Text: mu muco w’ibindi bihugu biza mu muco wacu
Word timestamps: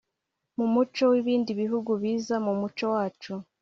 mu 0.57 0.65
muco 0.73 1.03
w’ibindi 1.11 1.51
bihugu 1.61 1.91
biza 2.01 2.35
mu 2.45 2.53
muco 2.61 2.85
wacu 2.95 3.33